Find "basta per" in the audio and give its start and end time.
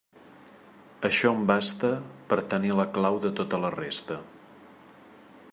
1.51-2.41